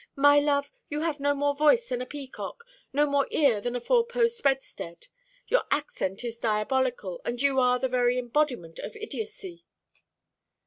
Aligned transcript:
'My 0.15 0.39
love, 0.39 0.71
you 0.89 1.01
have 1.01 1.19
no 1.19 1.35
more 1.35 1.53
voice 1.53 1.87
than 1.87 2.01
a 2.01 2.07
peacock, 2.07 2.63
no 2.91 3.05
more 3.05 3.27
ear 3.29 3.61
than 3.61 3.75
a 3.75 3.79
four 3.79 4.03
post 4.03 4.41
bedstead; 4.41 5.05
your 5.47 5.63
accent 5.69 6.23
is 6.23 6.39
diabolical, 6.39 7.21
and 7.23 7.39
you 7.39 7.59
are 7.59 7.77
the 7.77 7.87
very 7.87 8.17
embodiment 8.17 8.79
of 8.79 8.95
idiotcy.' 8.95 9.63